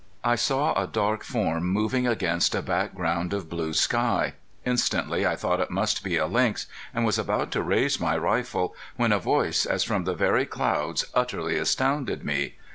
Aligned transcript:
I 0.23 0.33
saw 0.33 0.73
a 0.73 0.87
dark 0.87 1.23
form 1.23 1.65
moving 1.69 2.07
against 2.07 2.55
a 2.55 2.63
background 2.63 3.33
of 3.35 3.51
blue 3.51 3.71
sky. 3.73 4.33
Instantly 4.65 5.27
I 5.27 5.35
thought 5.35 5.59
it 5.59 5.69
must 5.69 6.03
be 6.03 6.17
a 6.17 6.25
lynx 6.25 6.65
and 6.91 7.05
was 7.05 7.19
about 7.19 7.51
to 7.51 7.61
raise 7.61 7.99
my 7.99 8.17
rifle 8.17 8.73
when 8.95 9.11
a 9.11 9.19
voice 9.19 9.63
as 9.63 9.83
from 9.83 10.05
the 10.05 10.15
very 10.15 10.47
clouds 10.47 11.05
utterly 11.13 11.55
astounded 11.55 12.25
me. 12.25 12.55